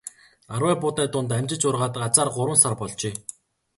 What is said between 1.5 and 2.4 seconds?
ургаад азаар